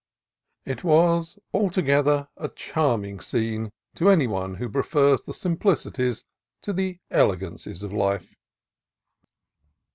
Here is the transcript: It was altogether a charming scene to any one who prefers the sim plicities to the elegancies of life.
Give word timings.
It 0.65 0.83
was 0.83 1.37
altogether 1.53 2.27
a 2.35 2.49
charming 2.49 3.19
scene 3.19 3.71
to 3.93 4.09
any 4.09 4.25
one 4.25 4.55
who 4.55 4.67
prefers 4.67 5.21
the 5.21 5.31
sim 5.31 5.57
plicities 5.57 6.23
to 6.63 6.73
the 6.73 6.97
elegancies 7.11 7.83
of 7.83 7.93
life. 7.93 8.33